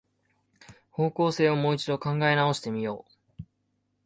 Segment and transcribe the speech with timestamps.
[0.89, 3.05] 方向性をもう一度考え直してみよ
[3.39, 3.43] う